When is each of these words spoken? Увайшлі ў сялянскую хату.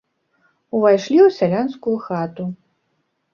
Увайшлі 0.77 1.19
ў 1.27 1.35
сялянскую 1.39 1.95
хату. 2.07 2.49